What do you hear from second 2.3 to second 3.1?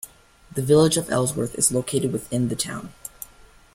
the town.